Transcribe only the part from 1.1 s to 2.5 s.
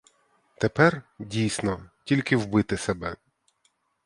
дійсно, тільки